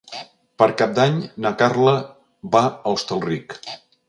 [0.61, 1.93] Per Cap d'Any na Carla
[2.57, 3.57] va a Hostalric.